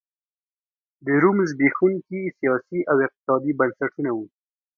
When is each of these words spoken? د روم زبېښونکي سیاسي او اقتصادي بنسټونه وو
د 1.05 1.07
روم 1.23 1.37
زبېښونکي 1.49 2.21
سیاسي 2.39 2.79
او 2.91 2.97
اقتصادي 3.05 3.51
بنسټونه 3.59 4.09
وو 4.13 4.25